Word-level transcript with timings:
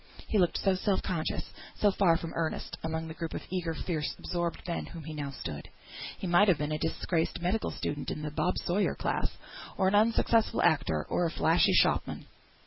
He 0.25 0.39
looked 0.39 0.57
so 0.57 0.73
self 0.73 1.03
conscious, 1.03 1.51
so 1.75 1.91
far 1.91 2.17
from 2.17 2.33
earnest, 2.35 2.75
among 2.83 3.07
the 3.07 3.13
group 3.13 3.35
of 3.35 3.43
eager, 3.51 3.75
fierce, 3.75 4.15
absorbed 4.17 4.67
men, 4.67 4.79
among 4.79 4.93
whom 4.93 5.03
he 5.03 5.13
now 5.13 5.29
stood. 5.29 5.69
He 6.17 6.25
might 6.25 6.47
have 6.47 6.57
been 6.57 6.71
a 6.71 6.79
disgraced 6.79 7.39
medical 7.39 7.69
student 7.69 8.09
of 8.09 8.19
the 8.23 8.31
Bob 8.31 8.55
Sawyer 8.65 8.95
class, 8.95 9.29
or 9.77 9.87
an 9.89 9.93
unsuccessful 9.93 10.63
actor, 10.63 11.05
or 11.07 11.25
a 11.27 11.29
flashy 11.29 11.73
shopman. 11.73 12.25